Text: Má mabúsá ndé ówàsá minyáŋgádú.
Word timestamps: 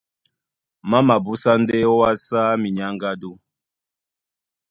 Má 0.89 0.99
mabúsá 1.07 1.51
ndé 1.61 1.77
ówàsá 1.93 2.41
minyáŋgádú. 2.61 3.31